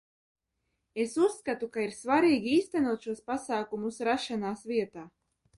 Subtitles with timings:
[1.03, 5.07] Es uzskatu, ka ir svarīgi īstenot šos pasākumus rašanās vietā.